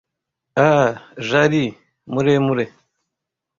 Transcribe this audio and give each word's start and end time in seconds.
Ah, 0.67 0.87
Ja 1.27 1.43
li! 1.53 1.61
muremure 2.13 2.65